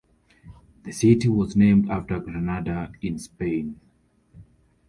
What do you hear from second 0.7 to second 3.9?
The city was named after Granada, in Spain.